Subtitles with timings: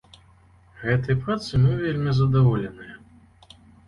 [0.85, 2.95] Гэтай працай мы вельмі задаволеныя.